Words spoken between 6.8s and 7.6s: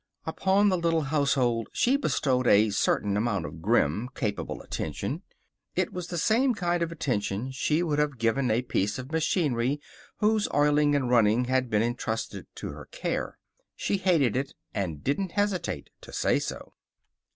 of attention